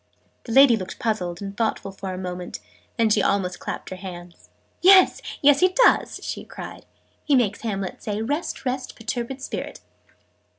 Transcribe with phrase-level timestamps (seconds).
[0.45, 2.59] The lady looked puzzled and thoughtful for a moment:
[2.97, 4.49] then she almost clapped her hands.
[4.81, 6.87] "Yes, yes, he does!" she cried.
[7.23, 9.79] "He makes Hamlet say 'Rest, rest, perturbed Spirit!"'